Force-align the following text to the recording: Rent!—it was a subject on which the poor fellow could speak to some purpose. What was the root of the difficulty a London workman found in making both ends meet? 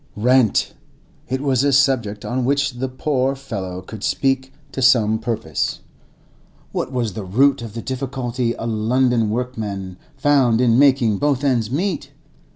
Rent!—it 0.15 1.41
was 1.41 1.63
a 1.63 1.71
subject 1.71 2.25
on 2.25 2.43
which 2.43 2.79
the 2.79 2.89
poor 2.89 3.35
fellow 3.35 3.83
could 3.83 4.03
speak 4.03 4.51
to 4.71 4.81
some 4.81 5.19
purpose. 5.19 5.81
What 6.71 6.91
was 6.91 7.13
the 7.13 7.23
root 7.23 7.61
of 7.61 7.75
the 7.75 7.83
difficulty 7.83 8.55
a 8.55 8.65
London 8.65 9.29
workman 9.29 9.97
found 10.17 10.59
in 10.59 10.79
making 10.79 11.19
both 11.19 11.43
ends 11.43 11.69
meet? 11.69 12.09